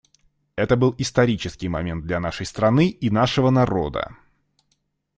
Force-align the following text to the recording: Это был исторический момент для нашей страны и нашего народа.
Это 0.55 0.77
был 0.77 0.95
исторический 0.97 1.69
момент 1.69 2.07
для 2.07 2.19
нашей 2.19 2.47
страны 2.47 2.89
и 2.89 3.11
нашего 3.11 3.51
народа. 3.51 4.17